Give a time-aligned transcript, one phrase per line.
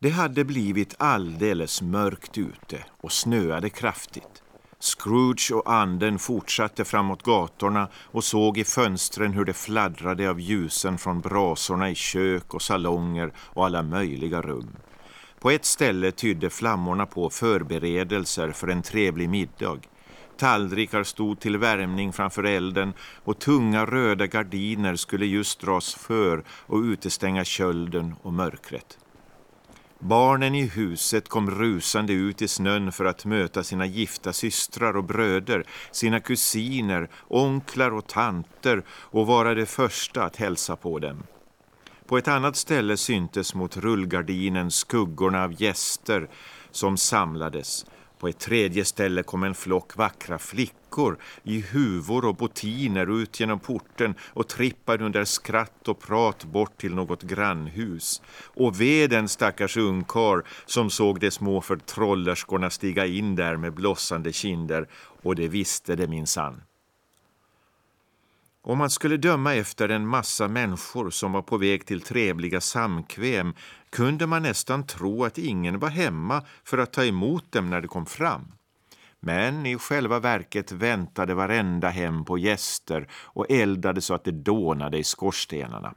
[0.00, 4.42] Det hade blivit alldeles mörkt ute och snöade kraftigt.
[4.80, 10.98] Scrooge och anden fortsatte framåt gatorna och såg i fönstren hur det fladdrade av ljusen
[10.98, 14.76] från brasorna i kök och salonger och alla möjliga rum.
[15.40, 19.78] På ett ställe tydde flammorna på förberedelser för en trevlig middag.
[20.36, 22.92] Tallrikar stod till värmning framför elden
[23.24, 28.98] och tunga röda gardiner skulle just dras för och utestänga kölden och mörkret.
[29.98, 35.04] Barnen i huset kom rusande ut i snön för att möta sina gifta systrar och
[35.04, 41.22] bröder, sina kusiner, onklar och tanter och vara de första att hälsa på dem.
[42.06, 46.28] På ett annat ställe syntes mot rullgardinen skuggorna av gäster
[46.70, 47.86] som samlades
[48.18, 53.58] på ett tredje ställe kom en flock vackra flickor i huvor och botiner ut genom
[53.58, 58.22] porten och trippade under skratt och prat bort till något grannhus.
[58.54, 64.32] Och ved den stackars ungkar som såg de små förtrollerskorna stiga in där med blossande
[64.32, 64.88] kinder
[65.22, 66.67] och det visste det minsann.
[68.68, 73.54] Om man skulle döma efter en massa människor som var på väg till trevliga samkväm
[73.90, 77.88] kunde man nästan tro att ingen var hemma för att ta emot dem när de
[77.88, 78.52] kom fram.
[79.20, 84.98] Men i själva verket väntade varenda hem på gäster och eldade så att det dånade
[84.98, 85.94] i skorstenarna.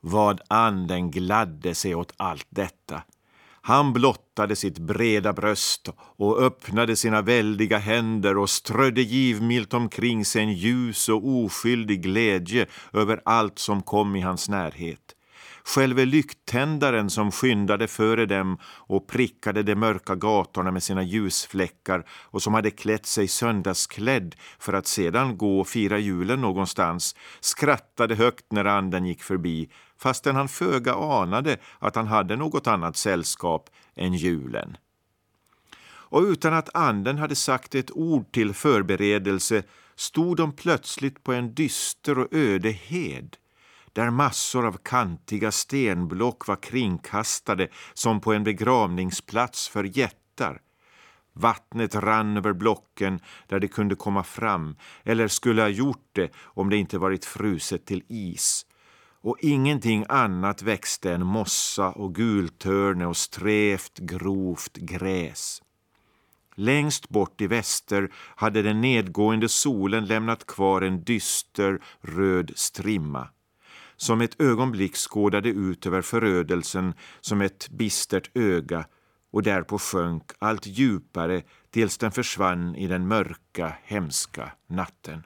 [0.00, 3.02] Vad anden gladde sig åt allt detta.
[3.68, 10.42] Han blottade sitt breda bröst och öppnade sina väldiga händer och strödde givmilt omkring sig
[10.42, 15.14] en ljus och oskyldig glädje över allt som kom i hans närhet.
[15.68, 22.42] Själve lykttändaren som skyndade före dem och prickade de mörka gatorna med sina ljusfläckar och
[22.42, 28.52] som hade klätt sig söndagsklädd för att sedan gå och fira julen någonstans skrattade högt
[28.52, 34.14] när anden gick förbi fastän han föga anade att han hade något annat sällskap än
[34.14, 34.76] julen.
[36.10, 39.62] Och utan att anden hade sagt ett ord till förberedelse
[39.96, 43.36] stod de plötsligt på en dyster och öde hed
[43.92, 50.60] där massor av kantiga stenblock var kringkastade som på en begravningsplats för jättar.
[51.32, 56.70] Vattnet rann över blocken där det kunde komma fram eller skulle ha gjort det om
[56.70, 58.66] det inte varit fruset till is.
[59.20, 65.62] Och ingenting annat växte än mossa och gultörne och strävt grovt gräs.
[66.54, 73.28] Längst bort i väster hade den nedgående solen lämnat kvar en dyster röd strimma
[73.98, 78.86] som ett ögonblick skådade ut över förödelsen som ett bistert öga
[79.32, 85.22] och därpå sjönk allt djupare tills den försvann i den mörka, hemska natten.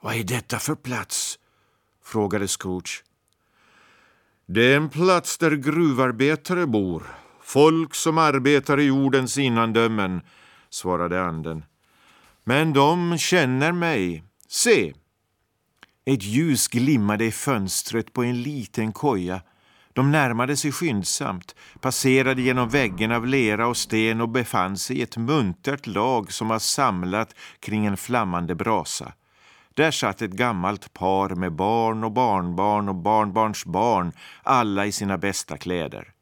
[0.00, 1.38] Vad är detta för plats?
[2.04, 3.04] frågade Scrooge.
[4.46, 7.02] Det är en plats där gruvarbetare bor,
[7.42, 10.20] folk som arbetar i jordens innandömen,
[10.70, 11.64] svarade anden.
[12.44, 14.24] Men de känner mig.
[14.48, 14.94] Se,
[16.04, 19.40] ett ljus glimmade i fönstret på en liten koja.
[19.92, 25.02] De närmade sig skyndsamt, passerade genom väggen av lera och sten och befann sig i
[25.02, 29.12] ett muntert lag som var samlat kring en flammande brasa.
[29.74, 34.12] Där satt ett gammalt par med barn och barnbarn och barnbarns barn,
[34.42, 36.12] alla i sina bästa kläder.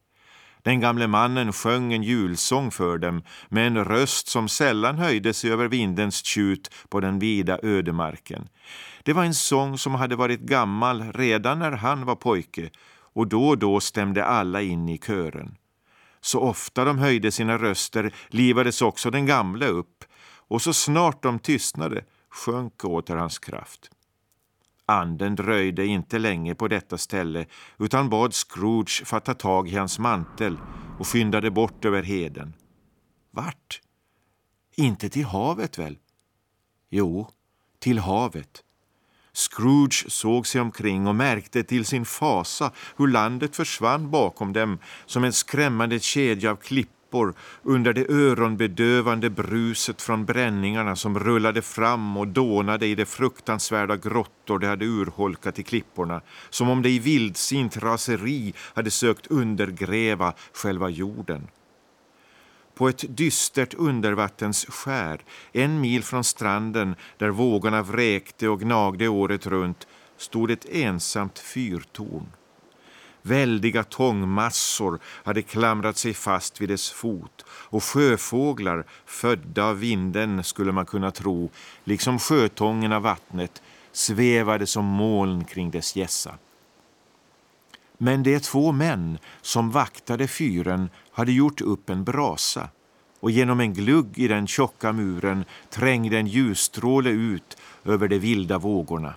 [0.63, 5.53] Den gamle mannen sjöng en julsång för dem med en röst som sällan höjde sig
[5.53, 8.49] över vindens tjut på den vida ödemarken.
[9.03, 12.71] Det var en sång som hade varit gammal redan när han var pojke
[13.15, 15.57] och då och då stämde alla in i kören.
[16.21, 20.05] Så ofta de höjde sina röster livades också den gamle upp
[20.49, 23.91] och så snart de tystnade sjönk åter hans kraft.
[24.91, 27.47] Anden dröjde inte länge på detta ställe
[27.79, 30.59] utan bad Scrooge fatta tag i hans mantel
[30.99, 32.55] och skyndade bort över heden.
[33.31, 33.81] Vart?
[34.77, 35.99] Inte till havet väl?
[36.91, 37.31] Jo,
[37.79, 38.63] till havet.
[39.33, 45.25] Scrooge såg sig omkring och märkte till sin fasa hur landet försvann bakom dem som
[45.25, 46.57] en skrämmande kedja av
[47.09, 53.97] trappor under det öronbedövande bruset från bränningarna som rullade fram och dånade i de fruktansvärda
[53.97, 56.21] grottor de hade urholkat i klipporna
[56.51, 61.49] som om de i vildsint raseri hade sökt undergräva själva jorden.
[62.75, 69.87] På ett dystert undervattensskär, en mil från stranden där vågorna vräkte och gnagde året runt,
[70.17, 72.38] stod ett ensamt fyrtorn.
[73.23, 80.73] Väldiga tångmassor hade klamrat sig fast vid dess fot och sjöfåglar, födda av vinden skulle
[80.73, 81.51] man kunna tro,
[81.85, 83.63] liksom sjötången av vattnet,
[83.93, 86.35] svävade som moln kring dess gässa.
[87.99, 92.69] Men de två män som vaktade fyren hade gjort upp en brasa
[93.21, 98.59] och genom en glugg i den tjocka muren trängde en ljusstråle ut över de vilda
[98.59, 99.15] vågorna.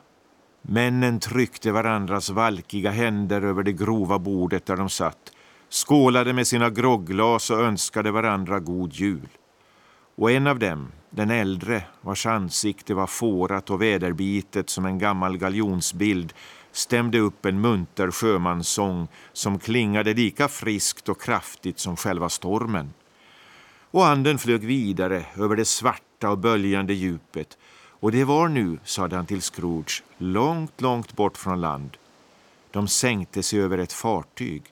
[0.62, 5.32] Männen tryckte varandras valkiga händer över det grova bordet där de satt,
[5.70, 9.28] skålade med sina grogglas och önskade varandra god jul.
[10.16, 15.38] Och en av dem, den äldre, vars ansikte var fårat och väderbitet som en gammal
[15.38, 16.34] galjonsbild,
[16.72, 22.94] stämde upp en munter sjömanssång som klingade lika friskt och kraftigt som själva stormen.
[23.92, 27.58] Och anden flög vidare över det svarta och böljande djupet
[28.02, 31.98] och det var nu, sade han till Scrooge, långt, långt bort från land.
[32.72, 34.64] De sänkte sig över ett fartyg.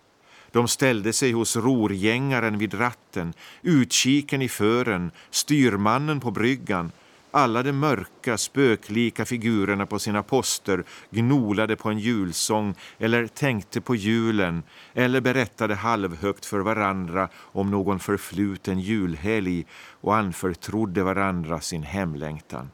[0.51, 6.91] De ställde sig hos rorgängaren vid ratten, utkiken i fören, styrmannen på bryggan.
[7.31, 13.95] Alla de mörka, spöklika figurerna på sina poster gnolade på en julsång eller tänkte på
[13.95, 19.65] julen eller berättade halvhögt för varandra om någon förfluten julhelg
[20.01, 22.69] och anförtrodde varandra sin hemlängtan.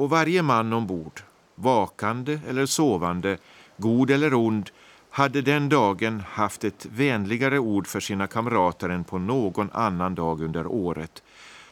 [0.00, 1.20] Och varje man ombord,
[1.54, 3.38] vakande eller sovande,
[3.76, 4.70] god eller ond,
[5.10, 10.42] hade den dagen haft ett vänligare ord för sina kamrater än på någon annan dag
[10.42, 11.22] under året.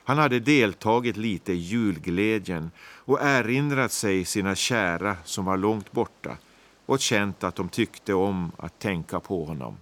[0.05, 6.37] Han hade deltagit lite i julglädjen och erinrat sig sina kära som var långt borta
[6.87, 9.77] och känt att de tyckte om att tänka på honom.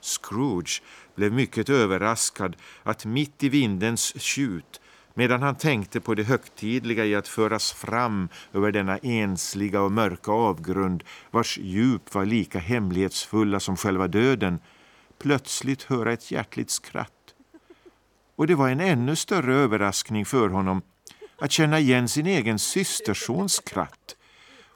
[0.00, 0.82] Scrooge
[1.14, 4.80] blev mycket överraskad att mitt i vindens tjut
[5.18, 10.32] medan han tänkte på det högtidliga i att föras fram över denna ensliga och mörka
[10.32, 14.58] avgrund vars djup var lika hemlighetsfulla som själva döden,
[15.18, 17.12] plötsligt höra ett hjärtligt skratt.
[18.36, 20.82] Och det var en ännu större överraskning för honom
[21.38, 24.16] att känna igen sin egen systersons skratt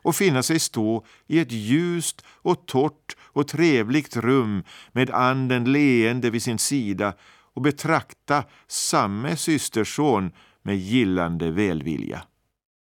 [0.02, 6.30] och finna sig stå i ett ljust och torrt och trevligt rum med anden leende
[6.30, 7.14] vid sin sida
[7.60, 12.22] och betrakta samme systerson med gillande välvilja.